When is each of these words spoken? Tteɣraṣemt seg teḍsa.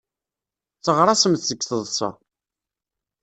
Tteɣraṣemt 0.77 1.43
seg 1.49 1.59
teḍsa. 1.63 2.09